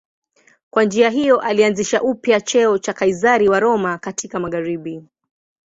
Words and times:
Kwa 0.69 0.83
njia 0.83 1.09
hiyo 1.09 1.39
alianzisha 1.41 2.01
upya 2.01 2.41
cheo 2.41 2.77
cha 2.77 2.93
Kaizari 2.93 3.49
wa 3.49 3.59
Roma 3.59 3.97
katika 3.97 4.39
magharibi. 4.39 5.03